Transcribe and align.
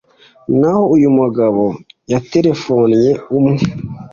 n’aho 0.59 0.83
uyu 0.95 1.09
mugabo 1.17 1.63
yaterefonnye 2.11 3.09
umwe! 3.37 3.63